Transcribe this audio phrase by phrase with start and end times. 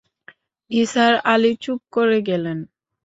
[0.71, 2.57] নিসার আলি চুপ করে গেলেন।